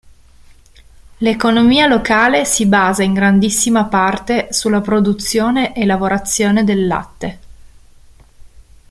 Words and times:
L'economia 1.17 1.85
locale 1.85 2.43
si 2.45 2.65
basa 2.65 3.03
in 3.03 3.13
grandissima 3.13 3.85
parte 3.85 4.47
sulla 4.51 4.81
produzione 4.81 5.75
e 5.75 5.85
lavorazione 5.85 6.63
del 6.63 6.87
latte. 6.87 7.39